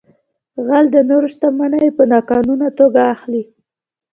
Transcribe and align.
غل 0.67 0.85
د 0.95 0.97
نورو 1.09 1.27
شتمنۍ 1.33 1.87
په 1.97 2.03
ناقانونه 2.11 2.67
توګه 2.79 3.01
اخلي 3.13 3.43